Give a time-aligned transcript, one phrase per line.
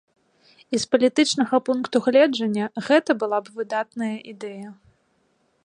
[0.75, 4.69] І з палітычнага пункту гледжання гэта была б выдатная ідэя.